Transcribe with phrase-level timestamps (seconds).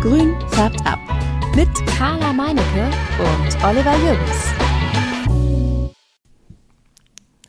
[0.00, 0.98] Grün färbt ab.
[1.54, 4.46] Mit Carla Meinecke und Oliver Jürgens.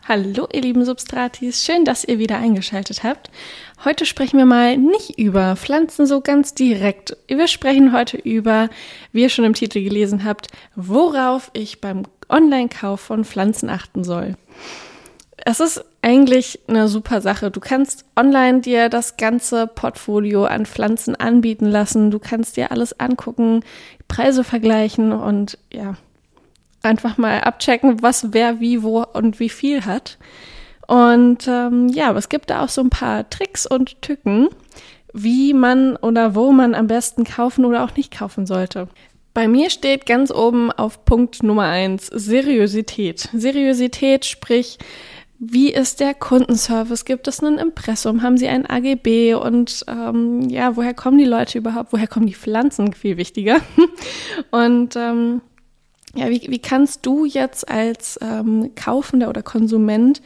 [0.06, 1.64] Hallo, ihr lieben Substratis.
[1.64, 3.32] Schön, dass ihr wieder eingeschaltet habt.
[3.86, 7.16] Heute sprechen wir mal nicht über Pflanzen so ganz direkt.
[7.30, 8.70] Wir sprechen heute über,
[9.14, 14.36] wie ihr schon im Titel gelesen habt, worauf ich beim Online-Kauf von Pflanzen achten soll.
[15.38, 17.52] Es ist eigentlich eine super Sache.
[17.52, 22.10] Du kannst online dir das ganze Portfolio an Pflanzen anbieten lassen.
[22.12, 23.64] Du kannst dir alles angucken,
[24.08, 25.96] Preise vergleichen und ja,
[26.82, 30.18] einfach mal abchecken, was wer wie wo und wie viel hat.
[30.88, 34.50] Und ähm, ja, es gibt da auch so ein paar Tricks und Tücken,
[35.14, 38.88] wie man oder wo man am besten kaufen oder auch nicht kaufen sollte.
[39.34, 43.30] Bei mir steht ganz oben auf Punkt Nummer eins Seriosität.
[43.32, 44.78] Seriosität, sprich,
[45.44, 47.04] wie ist der Kundenservice?
[47.04, 48.22] Gibt es ein Impressum?
[48.22, 49.34] Haben Sie ein AGB?
[49.34, 51.94] Und ähm, ja, woher kommen die Leute überhaupt?
[51.94, 52.94] Woher kommen die Pflanzen?
[52.94, 53.60] Viel wichtiger.
[54.52, 55.42] Und ähm,
[56.14, 60.22] ja, wie, wie kannst du jetzt als ähm, Kaufender oder Konsument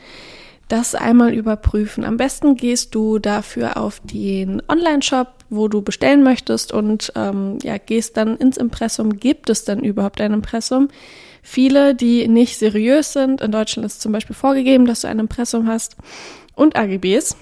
[0.67, 2.03] das einmal überprüfen?
[2.03, 7.77] Am besten gehst du dafür auf den Online-Shop, wo du bestellen möchtest und ähm, ja,
[7.77, 9.17] gehst dann ins Impressum.
[9.17, 10.89] Gibt es denn überhaupt ein Impressum?
[11.47, 15.67] Viele, die nicht seriös sind, in Deutschland ist zum Beispiel vorgegeben, dass du ein Impressum
[15.67, 15.95] hast
[16.55, 17.37] und AGBs,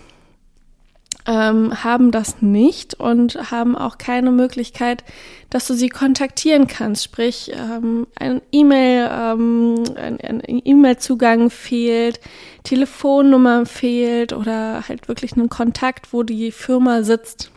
[1.26, 5.06] ähm, haben das nicht und haben auch keine Möglichkeit,
[5.50, 7.06] dass du sie kontaktieren kannst.
[7.06, 12.20] Sprich, ähm, ein E-Mail, ähm, ein, ein E-Mail-Zugang fehlt,
[12.66, 17.52] Telefonnummer fehlt oder halt wirklich einen Kontakt, wo die Firma sitzt.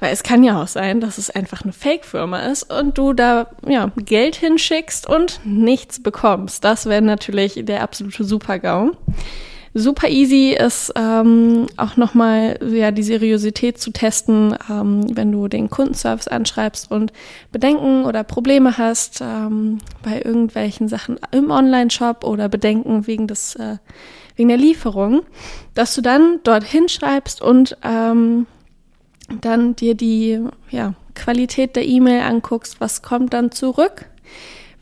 [0.00, 3.48] Weil es kann ja auch sein, dass es einfach eine Fake-Firma ist und du da
[3.66, 6.64] ja, Geld hinschickst und nichts bekommst.
[6.64, 8.92] Das wäre natürlich der absolute Super-GAU.
[9.72, 15.70] Super easy ist ähm, auch nochmal ja, die Seriosität zu testen, ähm, wenn du den
[15.70, 17.12] Kundenservice anschreibst und
[17.52, 23.76] Bedenken oder Probleme hast ähm, bei irgendwelchen Sachen im Online-Shop oder Bedenken wegen des äh,
[24.34, 25.22] wegen der Lieferung,
[25.74, 28.46] dass du dann dort hinschreibst und ähm,
[29.40, 34.06] dann dir die ja, Qualität der E-Mail anguckst, was kommt dann zurück,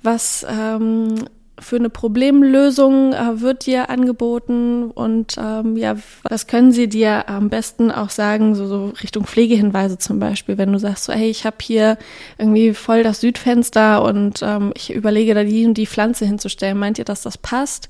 [0.03, 1.15] was ähm,
[1.61, 4.91] für eine Problemlösung äh, wird dir angeboten?
[4.91, 9.99] Und ähm, ja, was können sie dir am besten auch sagen, so, so Richtung Pflegehinweise
[9.99, 11.99] zum Beispiel, wenn du sagst so, hey, ich habe hier
[12.39, 16.99] irgendwie voll das Südfenster und ähm, ich überlege da die und die Pflanze hinzustellen, meint
[16.99, 17.89] ihr, dass das passt?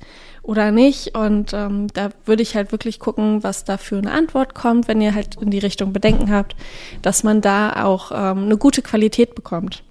[0.49, 1.15] Oder nicht.
[1.15, 5.03] Und ähm, da würde ich halt wirklich gucken, was da für eine Antwort kommt, wenn
[5.03, 6.57] ihr halt in die Richtung Bedenken habt,
[7.03, 9.85] dass man da auch ähm, eine gute Qualität bekommt.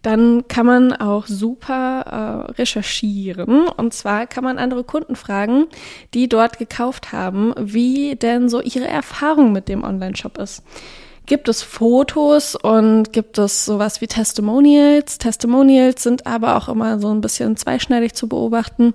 [0.00, 3.68] Dann kann man auch super äh, recherchieren.
[3.68, 5.66] Und zwar kann man andere Kunden fragen,
[6.14, 10.64] die dort gekauft haben, wie denn so ihre Erfahrung mit dem Online-Shop ist
[11.26, 15.18] gibt es Fotos und gibt es sowas wie Testimonials.
[15.18, 18.94] Testimonials sind aber auch immer so ein bisschen zweischneidig zu beobachten,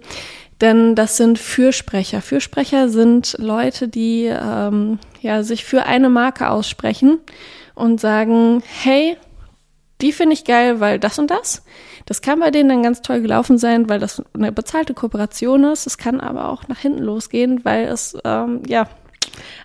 [0.62, 2.22] denn das sind Fürsprecher.
[2.22, 7.20] Fürsprecher sind Leute, die ähm, ja sich für eine Marke aussprechen
[7.76, 9.18] und sagen, hey,
[10.02, 11.64] die finde ich geil, weil das und das.
[12.06, 15.88] Das kann bei denen dann ganz toll gelaufen sein, weil das eine bezahlte Kooperation ist.
[15.88, 18.88] Es kann aber auch nach hinten losgehen, weil es ähm, ja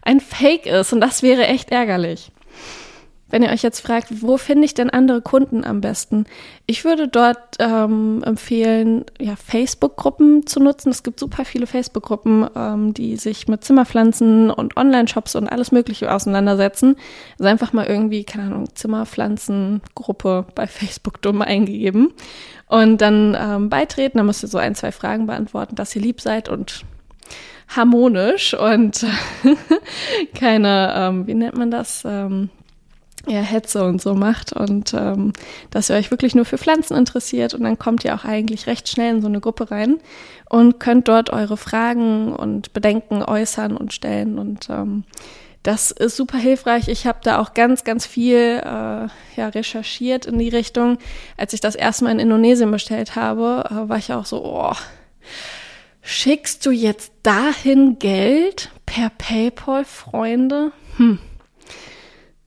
[0.02, 2.32] ein Fake ist und das wäre echt ärgerlich.
[3.32, 6.26] Wenn ihr euch jetzt fragt, wo finde ich denn andere Kunden am besten?
[6.66, 10.90] Ich würde dort ähm, empfehlen, ja, Facebook-Gruppen zu nutzen.
[10.90, 16.12] Es gibt super viele Facebook-Gruppen, ähm, die sich mit Zimmerpflanzen und Online-Shops und alles Mögliche
[16.12, 16.96] auseinandersetzen.
[17.38, 22.12] Also einfach mal irgendwie, keine Ahnung, Zimmerpflanzengruppe bei Facebook dumm eingegeben
[22.66, 24.18] und dann ähm, beitreten.
[24.18, 26.84] Da müsst ihr so ein, zwei Fragen beantworten, dass ihr lieb seid und
[27.68, 29.06] harmonisch und
[30.38, 32.02] keine, ähm, wie nennt man das?
[32.04, 32.50] Ähm,
[33.26, 35.32] ja, Hetze und so macht und ähm,
[35.70, 38.88] dass ihr euch wirklich nur für Pflanzen interessiert und dann kommt ihr auch eigentlich recht
[38.88, 39.98] schnell in so eine Gruppe rein
[40.48, 45.04] und könnt dort eure Fragen und Bedenken äußern und stellen und ähm,
[45.62, 46.88] das ist super hilfreich.
[46.88, 49.06] Ich habe da auch ganz, ganz viel äh,
[49.36, 50.98] ja, recherchiert in die Richtung.
[51.36, 54.74] Als ich das erste Mal in Indonesien bestellt habe, äh, war ich auch so, oh,
[56.02, 60.72] schickst du jetzt dahin Geld per PayPal, Freunde?
[60.96, 61.20] Hm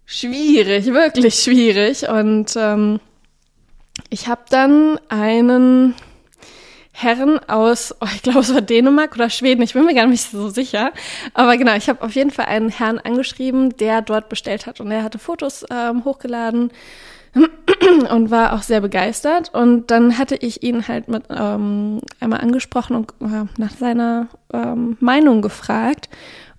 [0.05, 2.07] schwierig, wirklich schwierig.
[2.09, 2.99] Und ähm,
[4.09, 5.95] ich habe dann einen
[6.91, 10.31] Herren aus, oh, ich glaube, es war Dänemark oder Schweden, ich bin mir gar nicht
[10.31, 10.91] so sicher.
[11.33, 14.91] Aber genau, ich habe auf jeden Fall einen Herrn angeschrieben, der dort bestellt hat und
[14.91, 16.71] er hatte Fotos ähm, hochgeladen
[18.09, 19.53] und war auch sehr begeistert.
[19.53, 24.95] Und dann hatte ich ihn halt mit ähm, einmal angesprochen und äh, nach seiner ähm,
[25.01, 26.09] Meinung gefragt.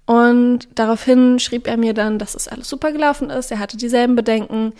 [0.06, 3.50] Und daraufhin schrieb er mir dann, dass es alles super gelaufen ist.
[3.50, 4.72] Er hatte dieselben Bedenken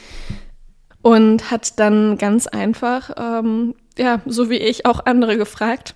[1.02, 5.94] und hat dann ganz einfach, ähm, ja, so wie ich, auch andere gefragt,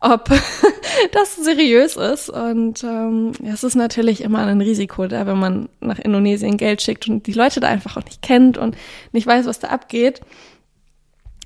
[0.00, 0.30] ob
[1.12, 2.30] das seriös ist.
[2.30, 7.06] Und ähm, es ist natürlich immer ein Risiko da, wenn man nach Indonesien Geld schickt
[7.08, 8.76] und die Leute da einfach auch nicht kennt und
[9.12, 10.22] nicht weiß, was da abgeht.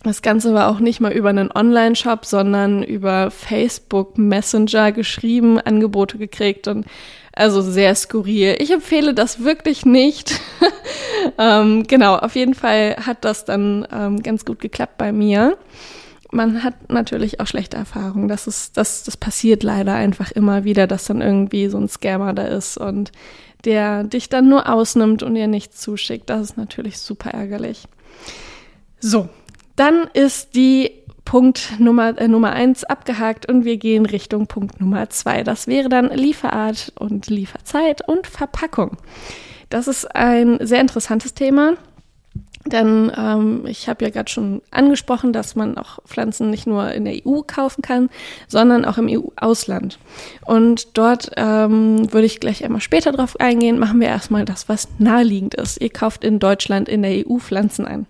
[0.05, 6.19] Das Ganze war auch nicht mal über einen Online-Shop, sondern über Facebook Messenger geschrieben, Angebote
[6.19, 6.85] gekriegt und
[7.37, 8.57] also sehr skurril.
[8.59, 10.41] Ich empfehle das wirklich nicht.
[11.39, 15.57] ähm, genau, auf jeden Fall hat das dann ähm, ganz gut geklappt bei mir.
[16.31, 18.29] Man hat natürlich auch schlechte Erfahrungen.
[18.29, 22.33] Das ist, das, das passiert leider einfach immer wieder, dass dann irgendwie so ein Scammer
[22.35, 23.13] da ist und
[23.65, 26.29] der dich dann nur ausnimmt und dir nichts zuschickt.
[26.31, 27.85] Das ist natürlich super ärgerlich.
[29.01, 29.29] So,
[29.77, 35.11] dann ist die Punkt Nummer, äh, Nummer eins abgehakt und wir gehen Richtung Punkt Nummer
[35.11, 35.43] zwei.
[35.43, 38.97] Das wäre dann Lieferart und Lieferzeit und Verpackung.
[39.71, 41.75] Das ist ein sehr interessantes Thema.
[42.67, 47.05] Denn ähm, ich habe ja gerade schon angesprochen, dass man auch Pflanzen nicht nur in
[47.05, 48.09] der EU kaufen kann,
[48.49, 49.99] sondern auch im EU-Ausland.
[50.47, 53.79] Und dort ähm, würde ich gleich einmal später drauf eingehen.
[53.79, 55.81] Machen wir erstmal das, was naheliegend ist.
[55.81, 58.07] Ihr kauft in Deutschland in der EU Pflanzen ein.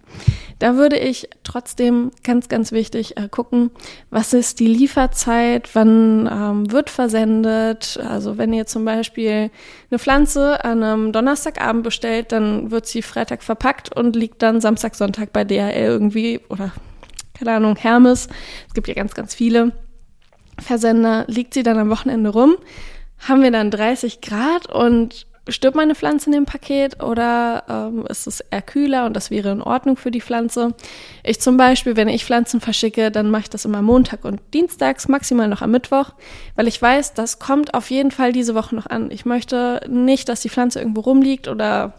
[0.64, 3.70] Da würde ich trotzdem ganz, ganz wichtig äh, gucken,
[4.08, 8.00] was ist die Lieferzeit, wann ähm, wird versendet.
[8.08, 9.50] Also wenn ihr zum Beispiel
[9.90, 14.94] eine Pflanze an einem Donnerstagabend bestellt, dann wird sie Freitag verpackt und liegt dann Samstag,
[14.94, 16.72] Sonntag bei DHL irgendwie oder
[17.34, 18.28] keine Ahnung, Hermes.
[18.66, 19.72] Es gibt ja ganz, ganz viele
[20.58, 21.26] Versender.
[21.28, 22.56] Liegt sie dann am Wochenende rum,
[23.18, 28.26] haben wir dann 30 Grad und stirbt meine Pflanze in dem Paket oder ähm, ist
[28.26, 30.74] es eher kühler und das wäre in Ordnung für die Pflanze?
[31.22, 35.08] Ich zum Beispiel, wenn ich Pflanzen verschicke, dann mache ich das immer Montag und Dienstags,
[35.08, 36.12] maximal noch am Mittwoch,
[36.56, 39.10] weil ich weiß, das kommt auf jeden Fall diese Woche noch an.
[39.10, 41.94] Ich möchte nicht, dass die Pflanze irgendwo rumliegt oder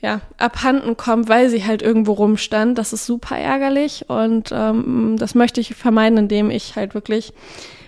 [0.00, 2.78] ja, abhanden kommt, weil sie halt irgendwo rumstand.
[2.78, 7.32] Das ist super ärgerlich und ähm, das möchte ich vermeiden, indem ich halt wirklich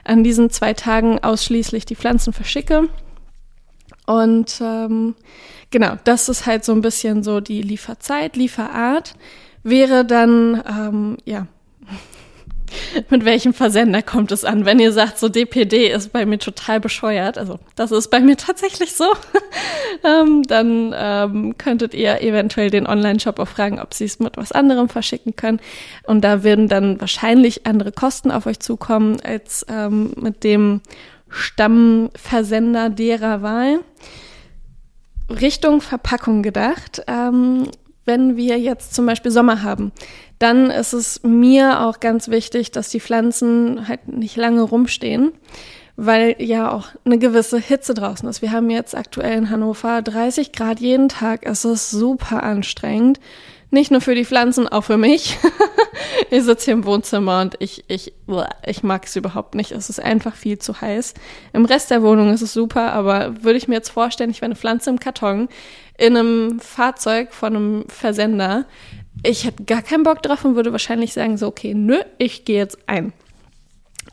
[0.05, 2.89] an diesen zwei Tagen ausschließlich die Pflanzen verschicke
[4.07, 5.15] und ähm,
[5.71, 9.15] genau, das ist halt so ein bisschen so die Lieferzeit, Lieferart
[9.65, 11.47] wäre dann, ähm, ja,
[13.11, 14.65] mit welchem Versender kommt es an?
[14.65, 18.37] Wenn ihr sagt, so DPD ist bei mir total bescheuert, also das ist bei mir
[18.37, 19.07] tatsächlich so,
[20.05, 24.53] ähm, dann ähm, könntet ihr eventuell den Online-Shop auch fragen, ob sie es mit was
[24.53, 25.61] anderem verschicken können.
[26.05, 30.83] Und da würden dann wahrscheinlich andere Kosten auf euch zukommen als ähm, mit dem
[31.35, 33.81] Stammversender derer Wahl.
[35.29, 37.03] Richtung Verpackung gedacht.
[37.07, 37.69] Ähm,
[38.05, 39.93] wenn wir jetzt zum Beispiel Sommer haben,
[40.39, 45.33] dann ist es mir auch ganz wichtig, dass die Pflanzen halt nicht lange rumstehen,
[45.97, 48.43] weil ja auch eine gewisse Hitze draußen ist.
[48.43, 51.47] Wir haben jetzt aktuell in Hannover 30 Grad jeden Tag.
[51.47, 53.21] Es ist super anstrengend.
[53.71, 55.39] Nicht nur für die Pflanzen, auch für mich.
[56.31, 58.13] ich sitze hier im Wohnzimmer und ich, ich,
[58.67, 59.73] ich mag es überhaupt nicht.
[59.73, 61.15] Es ist einfach viel zu heiß.
[61.53, 64.47] Im Rest der Wohnung ist es super, aber würde ich mir jetzt vorstellen, ich wäre
[64.47, 65.49] eine Pflanze im Karton
[65.97, 68.67] in einem Fahrzeug von einem Versender.
[69.23, 72.59] Ich hätte gar keinen Bock drauf und würde wahrscheinlich sagen, so, okay, nö, ich gehe
[72.59, 73.13] jetzt ein.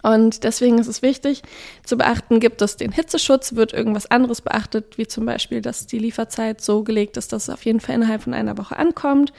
[0.01, 1.43] Und deswegen ist es wichtig
[1.83, 5.99] zu beachten, gibt es den Hitzeschutz, wird irgendwas anderes beachtet, wie zum Beispiel, dass die
[5.99, 9.31] Lieferzeit so gelegt ist, dass es auf jeden Fall innerhalb von einer Woche ankommt.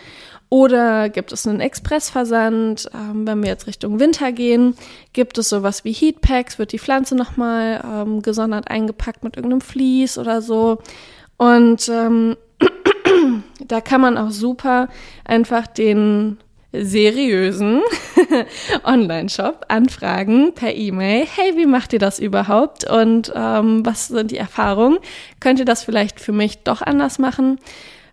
[0.49, 2.91] Oder gibt es einen Expressversand?
[2.95, 4.77] Ähm, wenn wir jetzt Richtung Winter gehen,
[5.15, 10.19] gibt es sowas wie Heatpacks, wird die Pflanze nochmal ähm, gesondert eingepackt mit irgendeinem Vlies
[10.19, 10.79] oder so.
[11.39, 12.37] Und ähm,
[13.67, 14.89] da kann man auch super
[15.25, 16.37] einfach den
[16.73, 17.83] seriösen
[18.85, 21.27] Online-Shop anfragen per E-Mail.
[21.27, 22.89] Hey, wie macht ihr das überhaupt?
[22.91, 24.99] Und ähm, was sind die Erfahrungen?
[25.41, 27.59] Könnt ihr das vielleicht für mich doch anders machen?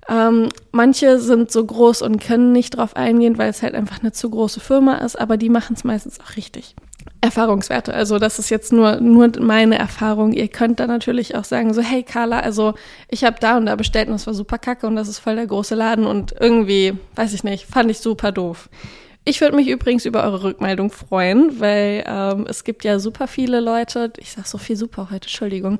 [0.10, 4.12] Ähm, manche sind so groß und können nicht drauf eingehen, weil es halt einfach eine
[4.12, 6.76] zu große Firma ist, aber die machen es meistens auch richtig.
[7.22, 7.94] Erfahrungswerte.
[7.94, 10.32] Also das ist jetzt nur, nur meine Erfahrung.
[10.32, 12.74] Ihr könnt da natürlich auch sagen, so, hey Carla, also
[13.10, 15.36] ich habe da und da bestellt und das war super kacke und das ist voll
[15.36, 18.70] der große Laden und irgendwie, weiß ich nicht, fand ich super doof.
[19.26, 23.60] Ich würde mich übrigens über eure Rückmeldung freuen, weil ähm, es gibt ja super viele
[23.60, 25.80] Leute, ich sag so viel super heute, Entschuldigung,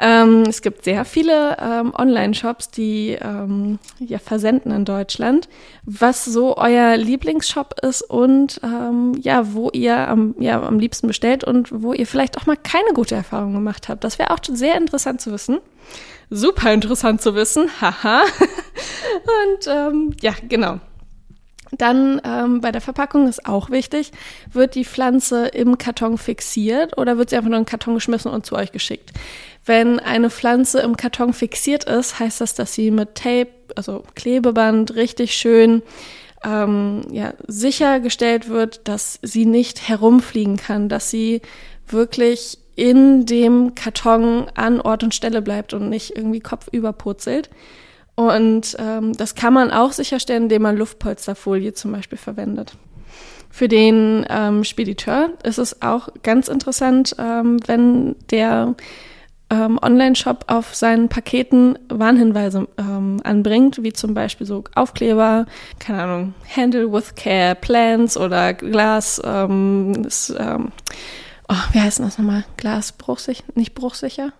[0.00, 5.48] ähm, es gibt sehr viele ähm, Online-Shops, die ähm, ja versenden in Deutschland,
[5.84, 11.44] was so euer Lieblingsshop ist und ähm, ja, wo ihr am, ja, am liebsten bestellt
[11.44, 14.02] und wo ihr vielleicht auch mal keine gute Erfahrung gemacht habt.
[14.02, 15.58] Das wäre auch sehr interessant zu wissen.
[16.30, 18.22] Super interessant zu wissen, haha.
[18.22, 20.80] und ähm, ja, genau.
[21.72, 24.10] Dann ähm, bei der Verpackung ist auch wichtig,
[24.52, 28.30] wird die Pflanze im Karton fixiert oder wird sie einfach nur in den Karton geschmissen
[28.30, 29.12] und zu euch geschickt?
[29.64, 34.94] Wenn eine Pflanze im Karton fixiert ist, heißt das, dass sie mit Tape, also Klebeband,
[34.96, 35.82] richtig schön
[36.44, 41.42] ähm, ja, sichergestellt wird, dass sie nicht herumfliegen kann, dass sie
[41.86, 47.50] wirklich in dem Karton an Ort und Stelle bleibt und nicht irgendwie kopfüber purzelt.
[48.14, 52.76] Und ähm, das kann man auch sicherstellen, indem man Luftpolsterfolie zum Beispiel verwendet.
[53.50, 58.76] Für den ähm, Spediteur ist es auch ganz interessant, ähm, wenn der
[59.50, 65.46] ähm, Online-Shop auf seinen Paketen Warnhinweise ähm, anbringt, wie zum Beispiel so Aufkleber,
[65.80, 70.70] keine Ahnung, Handle with Care, Plants oder Glas, ähm, ist, ähm,
[71.48, 72.44] oh, wie heißt das nochmal?
[72.56, 74.32] Glas bruchsicher, nicht bruchsicher?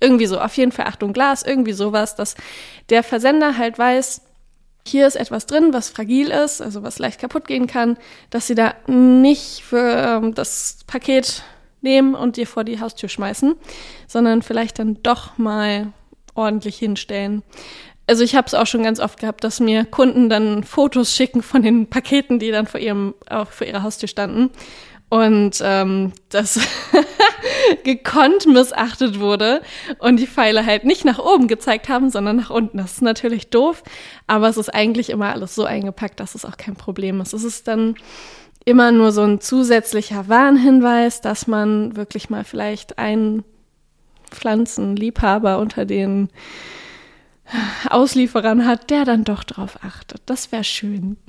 [0.00, 2.34] Irgendwie so, auf jeden Fall Achtung Glas, irgendwie sowas, dass
[2.88, 4.22] der Versender halt weiß,
[4.86, 7.96] hier ist etwas drin, was fragil ist, also was leicht kaputt gehen kann,
[8.30, 11.42] dass sie da nicht für ähm, das Paket
[11.82, 13.54] nehmen und dir vor die Haustür schmeißen,
[14.06, 15.92] sondern vielleicht dann doch mal
[16.34, 17.42] ordentlich hinstellen.
[18.06, 21.42] Also ich habe es auch schon ganz oft gehabt, dass mir Kunden dann Fotos schicken
[21.42, 24.50] von den Paketen, die dann vor ihrem auch vor ihrer Haustür standen
[25.10, 26.58] und ähm, das
[27.84, 29.62] gekonnt missachtet wurde
[29.98, 32.78] und die Pfeile halt nicht nach oben gezeigt haben, sondern nach unten.
[32.78, 33.82] Das ist natürlich doof,
[34.26, 37.32] aber es ist eigentlich immer alles so eingepackt, dass es auch kein Problem ist.
[37.32, 37.94] Es ist dann
[38.64, 43.44] immer nur so ein zusätzlicher Warnhinweis, dass man wirklich mal vielleicht einen
[44.30, 46.28] Pflanzenliebhaber unter den
[47.88, 50.22] Auslieferern hat, der dann doch drauf achtet.
[50.26, 51.16] Das wäre schön.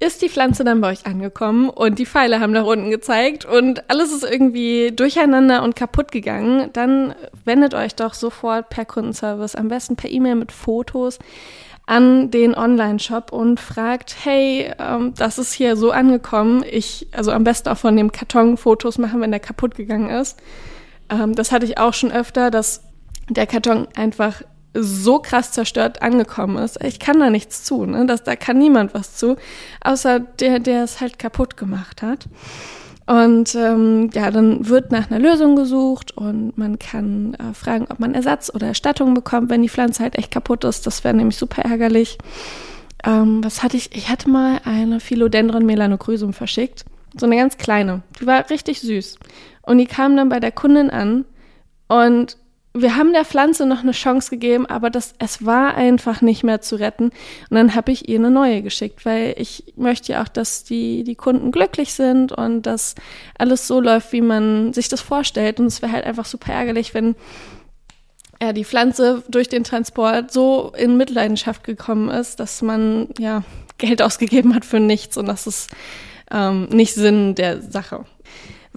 [0.00, 3.90] Ist die Pflanze dann bei euch angekommen und die Pfeile haben nach unten gezeigt und
[3.90, 9.66] alles ist irgendwie durcheinander und kaputt gegangen, dann wendet euch doch sofort per Kundenservice, am
[9.66, 11.18] besten per E-Mail mit Fotos
[11.88, 16.62] an den Online-Shop und fragt, hey, ähm, das ist hier so angekommen.
[16.70, 20.38] Ich, also am besten auch von dem Karton Fotos machen, wenn der kaputt gegangen ist.
[21.08, 22.82] Ähm, das hatte ich auch schon öfter, dass
[23.30, 24.42] der Karton einfach
[24.74, 26.82] so krass zerstört angekommen ist.
[26.84, 28.06] Ich kann da nichts zu, ne?
[28.06, 29.36] Das, da kann niemand was zu,
[29.82, 32.26] außer der, der es halt kaputt gemacht hat.
[33.06, 38.00] Und ähm, ja, dann wird nach einer Lösung gesucht und man kann äh, fragen, ob
[38.00, 40.86] man Ersatz oder Erstattung bekommt, wenn die Pflanze halt echt kaputt ist.
[40.86, 42.18] Das wäre nämlich super ärgerlich.
[43.04, 43.96] Ähm, was hatte ich?
[43.96, 46.84] Ich hatte mal eine Philodendron melanochrysum verschickt.
[47.18, 48.02] So eine ganz kleine.
[48.20, 49.18] Die war richtig süß.
[49.62, 51.24] Und die kam dann bei der Kundin an
[51.88, 52.36] und
[52.80, 56.60] wir haben der Pflanze noch eine Chance gegeben, aber das, es war einfach nicht mehr
[56.60, 57.04] zu retten.
[57.50, 61.04] Und dann habe ich ihr eine neue geschickt, weil ich möchte ja auch, dass die,
[61.04, 62.94] die Kunden glücklich sind und dass
[63.38, 65.60] alles so läuft, wie man sich das vorstellt.
[65.60, 67.16] Und es wäre halt einfach super ärgerlich, wenn
[68.40, 73.42] ja, die Pflanze durch den Transport so in Mitleidenschaft gekommen ist, dass man ja
[73.78, 75.70] Geld ausgegeben hat für nichts und das ist
[76.30, 78.04] ähm, nicht Sinn der Sache.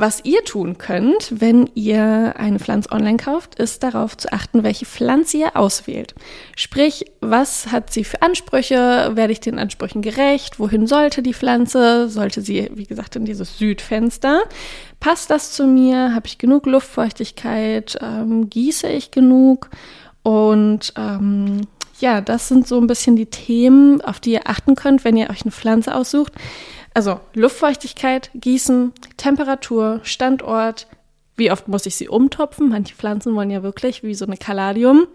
[0.01, 4.87] Was ihr tun könnt, wenn ihr eine Pflanze online kauft, ist darauf zu achten, welche
[4.87, 6.15] Pflanze ihr auswählt.
[6.55, 9.11] Sprich, was hat sie für Ansprüche?
[9.13, 10.59] Werde ich den Ansprüchen gerecht?
[10.59, 12.09] Wohin sollte die Pflanze?
[12.09, 14.41] Sollte sie, wie gesagt, in dieses Südfenster?
[14.99, 16.15] Passt das zu mir?
[16.15, 17.99] Habe ich genug Luftfeuchtigkeit?
[18.01, 19.69] Ähm, gieße ich genug?
[20.23, 21.61] Und ähm,
[21.99, 25.29] ja, das sind so ein bisschen die Themen, auf die ihr achten könnt, wenn ihr
[25.29, 26.33] euch eine Pflanze aussucht.
[26.93, 30.87] Also Luftfeuchtigkeit, Gießen, Temperatur, Standort,
[31.37, 32.69] wie oft muss ich sie umtopfen?
[32.69, 35.07] Manche Pflanzen wollen ja wirklich wie so eine Kaladium.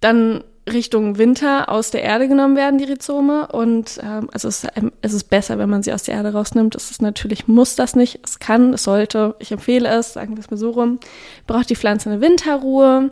[0.00, 3.48] Dann Richtung Winter aus der Erde genommen werden, die Rhizome.
[3.48, 4.66] Und ähm, also es,
[5.02, 6.74] es, ist besser, wenn man sie aus der Erde rausnimmt.
[6.74, 8.20] Es ist natürlich, muss das nicht.
[8.24, 9.36] Es kann, es sollte.
[9.38, 10.98] Ich empfehle es, sagen wir es mal so rum.
[11.46, 13.10] Braucht die Pflanze eine Winterruhe?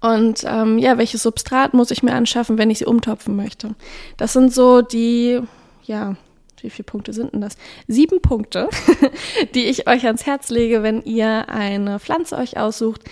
[0.00, 3.74] Und ähm, ja, welches Substrat muss ich mir anschaffen, wenn ich sie umtopfen möchte?
[4.16, 5.40] Das sind so die,
[5.84, 6.16] ja,
[6.62, 7.56] wie viele Punkte sind denn das?
[7.86, 8.68] Sieben Punkte,
[9.54, 13.02] die ich euch ans Herz lege, wenn ihr eine Pflanze euch aussucht,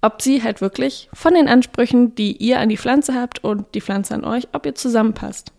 [0.00, 3.80] ob sie halt wirklich von den Ansprüchen, die ihr an die Pflanze habt und die
[3.80, 5.52] Pflanze an euch, ob ihr zusammenpasst.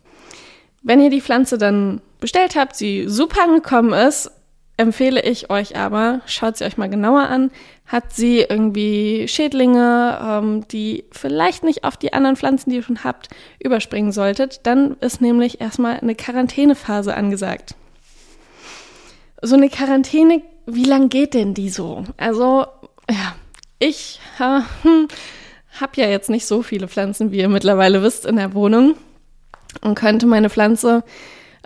[0.81, 4.31] Wenn ihr die Pflanze dann bestellt habt, sie super angekommen ist,
[4.75, 7.51] empfehle ich euch aber, schaut sie euch mal genauer an.
[7.85, 13.03] Hat sie irgendwie Schädlinge, ähm, die vielleicht nicht auf die anderen Pflanzen, die ihr schon
[13.03, 17.75] habt, überspringen solltet, dann ist nämlich erstmal eine Quarantänephase angesagt.
[19.41, 22.05] So eine Quarantäne, wie lang geht denn die so?
[22.17, 22.65] Also,
[23.09, 23.35] ja,
[23.79, 25.07] ich äh, hm,
[25.81, 28.95] habe ja jetzt nicht so viele Pflanzen, wie ihr mittlerweile wisst, in der Wohnung
[29.81, 31.03] und könnte meine Pflanze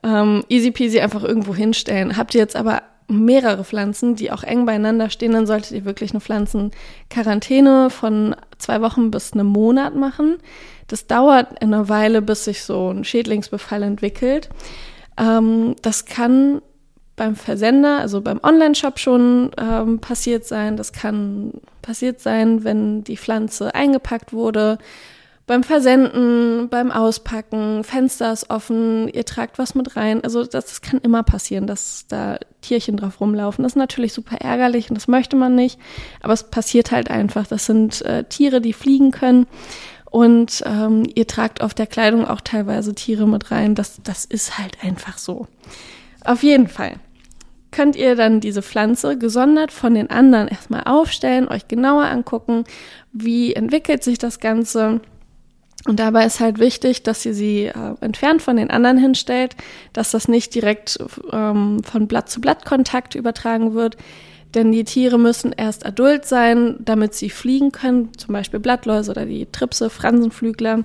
[0.04, 2.18] ähm, easy peasy einfach irgendwo hinstellen.
[2.18, 6.12] Habt ihr jetzt aber mehrere Pflanzen, die auch eng beieinander stehen, dann solltet ihr wirklich
[6.12, 10.38] eine Pflanzenquarantäne von zwei Wochen bis einem Monat machen.
[10.88, 14.50] Das dauert eine Weile, bis sich so ein Schädlingsbefall entwickelt.
[15.18, 16.62] Ähm, das kann
[17.16, 20.78] beim Versender, also beim Online-Shop schon ähm, passiert sein.
[20.78, 24.78] Das kann passiert sein, wenn die Pflanze eingepackt wurde.
[25.48, 30.22] Beim Versenden, beim Auspacken, Fenster ist offen, ihr tragt was mit rein.
[30.22, 33.64] Also das, das kann immer passieren, dass da Tierchen drauf rumlaufen.
[33.64, 35.80] Das ist natürlich super ärgerlich und das möchte man nicht.
[36.22, 37.48] Aber es passiert halt einfach.
[37.48, 39.48] Das sind äh, Tiere, die fliegen können.
[40.12, 43.74] Und ähm, ihr tragt auf der Kleidung auch teilweise Tiere mit rein.
[43.74, 45.48] Das, das ist halt einfach so.
[46.26, 46.96] Auf jeden Fall
[47.72, 52.66] könnt ihr dann diese Pflanze gesondert von den anderen erstmal aufstellen, euch genauer angucken,
[53.14, 55.00] wie entwickelt sich das Ganze.
[55.86, 59.56] Und dabei ist halt wichtig, dass ihr sie äh, entfernt von den anderen hinstellt,
[59.94, 60.98] dass das nicht direkt
[61.32, 63.96] ähm, von Blatt zu Blatt Kontakt übertragen wird.
[64.54, 69.26] Denn die Tiere müssen erst adult sein, damit sie fliegen können, zum Beispiel Blattläuse oder
[69.26, 70.84] die Tripse, Fransenflügler.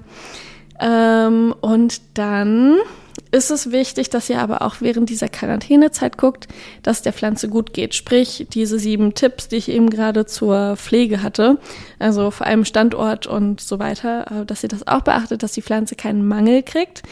[0.81, 2.79] Ähm, und dann
[3.33, 6.49] ist es wichtig, dass ihr aber auch während dieser Quarantänezeit guckt,
[6.83, 7.95] dass der Pflanze gut geht.
[7.95, 11.59] Sprich, diese sieben Tipps, die ich eben gerade zur Pflege hatte,
[11.99, 15.63] also vor allem Standort und so weiter, äh, dass ihr das auch beachtet, dass die
[15.63, 17.03] Pflanze keinen Mangel kriegt.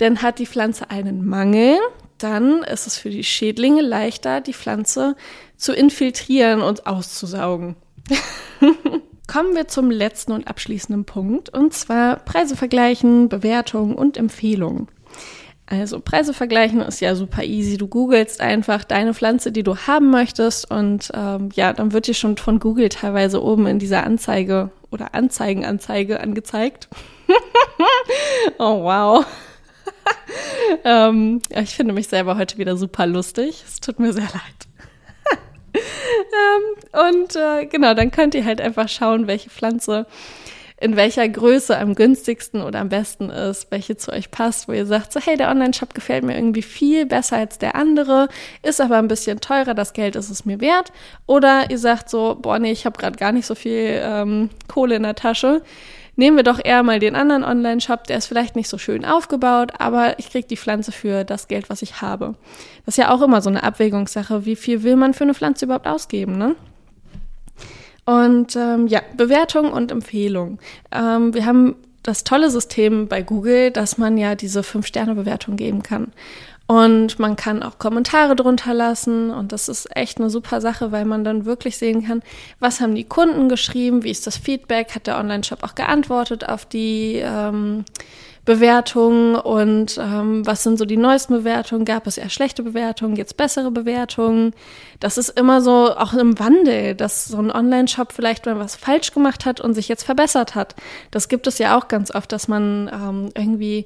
[0.00, 1.78] Denn hat die Pflanze einen Mangel,
[2.18, 5.14] dann ist es für die Schädlinge leichter, die Pflanze
[5.56, 7.76] zu infiltrieren und auszusaugen.
[9.28, 14.88] Kommen wir zum letzten und abschließenden Punkt, und zwar Preise vergleichen, Bewertungen und Empfehlungen.
[15.70, 17.76] Also Preise vergleichen ist ja super easy.
[17.76, 22.14] Du googelst einfach deine Pflanze, die du haben möchtest und ähm, ja, dann wird dir
[22.14, 26.88] schon von Google teilweise oben in dieser Anzeige oder Anzeigenanzeige angezeigt.
[28.58, 29.26] oh wow.
[30.84, 33.62] ähm, ich finde mich selber heute wieder super lustig.
[33.66, 34.68] Es tut mir sehr leid.
[35.74, 40.06] ähm, und äh, genau, dann könnt ihr halt einfach schauen, welche Pflanze
[40.80, 44.86] in welcher Größe am günstigsten oder am besten ist, welche zu euch passt, wo ihr
[44.86, 48.28] sagt, so hey, der Online-Shop gefällt mir irgendwie viel besser als der andere,
[48.62, 50.92] ist aber ein bisschen teurer, das Geld ist es mir wert.
[51.26, 54.96] Oder ihr sagt so, boah, nee, ich habe gerade gar nicht so viel ähm, Kohle
[54.96, 55.62] in der Tasche.
[56.14, 59.72] Nehmen wir doch eher mal den anderen Online-Shop, der ist vielleicht nicht so schön aufgebaut,
[59.78, 62.34] aber ich kriege die Pflanze für das Geld, was ich habe.
[62.84, 65.64] Das ist ja auch immer so eine Abwägungssache, wie viel will man für eine Pflanze
[65.64, 66.56] überhaupt ausgeben, ne?
[68.08, 70.58] Und ähm, ja, Bewertung und Empfehlung.
[70.92, 76.12] Ähm, wir haben das tolle System bei Google, dass man ja diese Fünf-Sterne-Bewertung geben kann.
[76.66, 81.04] Und man kann auch Kommentare drunter lassen und das ist echt eine super Sache, weil
[81.04, 82.22] man dann wirklich sehen kann,
[82.60, 86.64] was haben die Kunden geschrieben, wie ist das Feedback, hat der Online-Shop auch geantwortet auf
[86.64, 87.84] die ähm,
[88.48, 91.84] Bewertungen und ähm, was sind so die neuesten Bewertungen?
[91.84, 94.54] Gab es eher schlechte Bewertungen, jetzt bessere Bewertungen?
[95.00, 99.12] Das ist immer so auch im Wandel, dass so ein Online-Shop vielleicht mal was falsch
[99.12, 100.76] gemacht hat und sich jetzt verbessert hat.
[101.10, 103.84] Das gibt es ja auch ganz oft, dass man ähm, irgendwie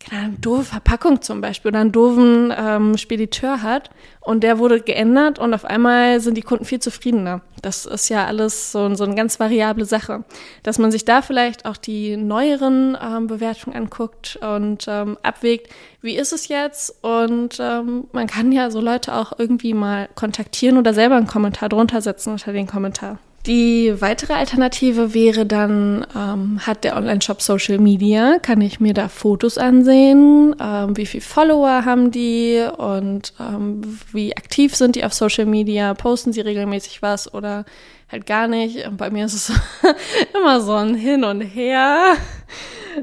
[0.00, 4.80] keine Ahnung, doofe Verpackung zum Beispiel oder einen doofen ähm, Spediteur hat und der wurde
[4.80, 7.42] geändert und auf einmal sind die Kunden viel zufriedener.
[7.60, 10.24] Das ist ja alles so, so eine ganz variable Sache.
[10.62, 15.68] Dass man sich da vielleicht auch die neueren ähm, Bewertungen anguckt und ähm, abwägt,
[16.00, 17.04] wie ist es jetzt?
[17.04, 21.68] Und ähm, man kann ja so Leute auch irgendwie mal kontaktieren oder selber einen Kommentar
[21.68, 23.18] drunter setzen unter den Kommentar.
[23.46, 29.08] Die weitere Alternative wäre dann, ähm, hat der Online-Shop Social Media, kann ich mir da
[29.08, 32.62] Fotos ansehen, ähm, wie viele Follower haben die?
[32.76, 37.64] Und ähm, wie aktiv sind die auf Social Media, posten sie regelmäßig was oder
[38.10, 38.86] halt gar nicht.
[38.86, 39.52] Und bei mir ist es
[40.34, 42.16] immer so ein Hin und Her.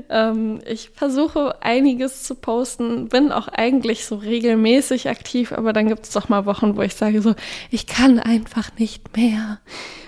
[0.10, 6.04] Ähm, ich versuche einiges zu posten, bin auch eigentlich so regelmäßig aktiv, aber dann gibt
[6.04, 7.36] es doch mal Wochen, wo ich sage so,
[7.72, 9.60] ich kann einfach nicht mehr.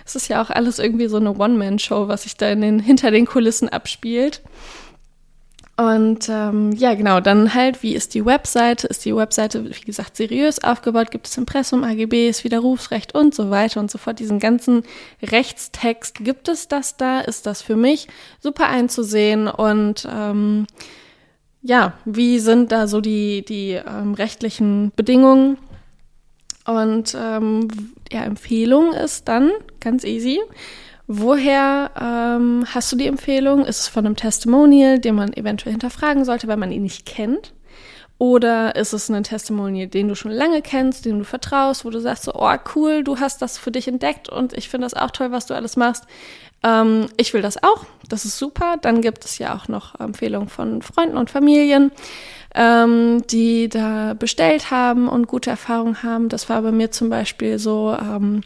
[0.05, 3.11] Es ist ja auch alles irgendwie so eine One-Man-Show, was sich da in den, hinter
[3.11, 4.41] den Kulissen abspielt.
[5.79, 8.85] Und ähm, ja, genau, dann halt, wie ist die Webseite?
[8.87, 11.09] Ist die Webseite, wie gesagt, seriös aufgebaut?
[11.09, 14.19] Gibt es Impressum, AGBs, Widerrufsrecht und so weiter und so fort?
[14.19, 14.83] Diesen ganzen
[15.23, 17.21] Rechtstext, gibt es das da?
[17.21, 18.09] Ist das für mich
[18.41, 19.47] super einzusehen?
[19.47, 20.67] Und ähm,
[21.61, 25.57] ja, wie sind da so die, die ähm, rechtlichen Bedingungen?
[26.65, 27.69] Und ähm,
[28.11, 30.41] ja, Empfehlung ist dann ganz easy.
[31.11, 33.65] Woher ähm, hast du die Empfehlung?
[33.65, 37.55] Ist es von einem Testimonial, den man eventuell hinterfragen sollte, weil man ihn nicht kennt?
[38.19, 41.99] Oder ist es ein Testimonial, den du schon lange kennst, dem du vertraust, wo du
[41.99, 45.09] sagst so, oh cool, du hast das für dich entdeckt und ich finde das auch
[45.09, 46.03] toll, was du alles machst.
[46.63, 48.77] Ähm, ich will das auch, das ist super.
[48.81, 51.91] Dann gibt es ja auch noch Empfehlungen von Freunden und Familien,
[52.55, 56.29] ähm, die da bestellt haben und gute Erfahrungen haben.
[56.29, 58.41] Das war bei mir zum Beispiel so ähm,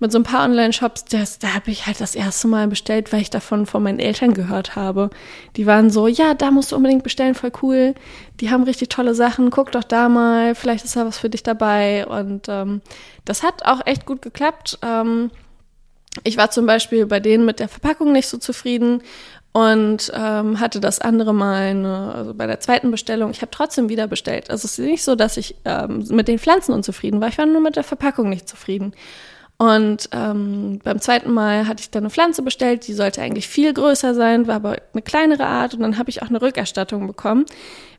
[0.00, 3.30] mit so ein paar Online-Shops, da habe ich halt das erste Mal bestellt, weil ich
[3.30, 5.10] davon von meinen Eltern gehört habe.
[5.56, 7.94] Die waren so, ja, da musst du unbedingt bestellen, voll cool.
[8.40, 11.42] Die haben richtig tolle Sachen, guck doch da mal, vielleicht ist da was für dich
[11.42, 12.06] dabei.
[12.06, 12.82] Und ähm,
[13.24, 14.78] das hat auch echt gut geklappt.
[14.82, 15.30] Ähm,
[16.22, 19.02] ich war zum Beispiel bei denen mit der Verpackung nicht so zufrieden
[19.52, 23.88] und ähm, hatte das andere Mal eine, also bei der zweiten Bestellung, ich habe trotzdem
[23.88, 24.50] wieder bestellt.
[24.50, 27.46] Also es ist nicht so, dass ich ähm, mit den Pflanzen unzufrieden war, ich war
[27.46, 28.94] nur mit der Verpackung nicht zufrieden.
[29.56, 33.72] Und ähm, beim zweiten Mal hatte ich dann eine Pflanze bestellt, die sollte eigentlich viel
[33.72, 35.74] größer sein, war aber eine kleinere Art.
[35.74, 37.44] Und dann habe ich auch eine Rückerstattung bekommen,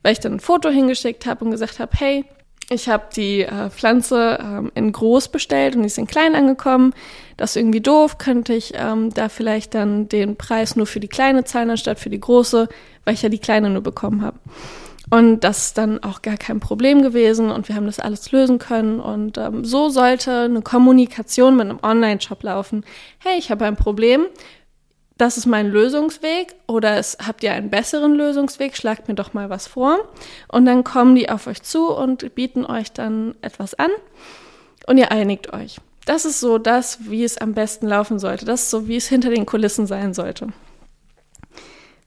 [0.03, 2.25] weil ich dann ein Foto hingeschickt habe und gesagt habe, hey,
[2.69, 6.93] ich habe die äh, Pflanze ähm, in groß bestellt und die ist in klein angekommen.
[7.37, 8.17] Das ist irgendwie doof.
[8.17, 12.09] Könnte ich ähm, da vielleicht dann den Preis nur für die kleine zahlen anstatt für
[12.09, 12.67] die große,
[13.03, 14.39] weil ich ja die kleine nur bekommen habe.
[15.11, 18.57] Und das ist dann auch gar kein Problem gewesen und wir haben das alles lösen
[18.57, 18.99] können.
[18.99, 22.83] Und ähm, so sollte eine Kommunikation mit einem Online-Shop laufen.
[23.19, 24.25] Hey, ich habe ein Problem.
[25.17, 28.75] Das ist mein Lösungsweg oder es, habt ihr einen besseren Lösungsweg?
[28.75, 29.99] Schlagt mir doch mal was vor.
[30.49, 33.91] Und dann kommen die auf euch zu und bieten euch dann etwas an
[34.87, 35.77] und ihr einigt euch.
[36.05, 38.45] Das ist so das, wie es am besten laufen sollte.
[38.45, 40.49] Das ist so, wie es hinter den Kulissen sein sollte.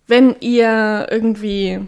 [0.07, 1.81] Wenn ihr irgendwie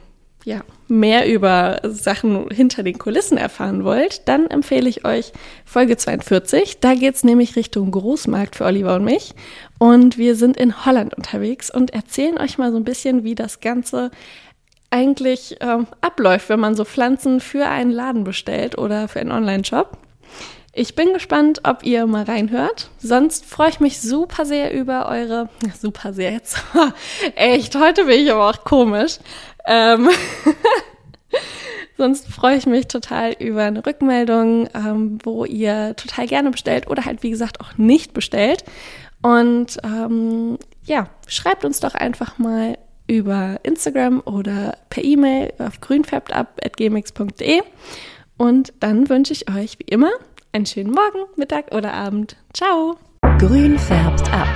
[0.44, 5.33] ja, mehr über Sachen hinter den Kulissen erfahren wollt, dann empfehle ich euch
[5.64, 6.81] Folge 42.
[6.81, 9.35] Da geht's nämlich Richtung Großmarkt für Oliver und mich.
[9.79, 13.61] Und wir sind in Holland unterwegs und erzählen euch mal so ein bisschen, wie das
[13.61, 14.11] Ganze
[14.90, 19.96] eigentlich ähm, abläuft, wenn man so Pflanzen für einen Laden bestellt oder für einen Online-Shop.
[20.72, 22.90] Ich bin gespannt, ob ihr mal reinhört.
[22.98, 25.48] Sonst freue ich mich super sehr über eure,
[25.81, 26.62] super sehr jetzt,
[27.35, 29.18] echt, heute bin ich aber auch komisch.
[29.70, 30.11] Ähm
[31.96, 37.04] Sonst freue ich mich total über eine Rückmeldung, ähm, wo ihr total gerne bestellt oder
[37.04, 38.64] halt, wie gesagt, auch nicht bestellt.
[39.22, 47.61] Und ähm, ja, schreibt uns doch einfach mal über Instagram oder per E-Mail auf grünfärbtab.gmx.de.
[48.38, 50.11] Und dann wünsche ich euch wie immer
[50.52, 52.37] einen schönen Morgen, Mittag oder Abend.
[52.54, 52.96] Ciao!
[53.38, 54.48] Grün färbt ab.